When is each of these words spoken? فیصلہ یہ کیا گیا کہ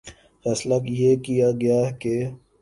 فیصلہ 0.45 0.77
یہ 0.99 1.11
کیا 1.25 1.49
گیا 1.61 1.81
کہ 2.01 2.15